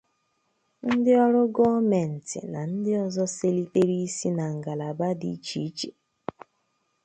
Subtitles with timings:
[0.93, 5.89] ndị ọrụ gọọmentị na ndị ọzọ selitere isi na ngalaba dị iche iche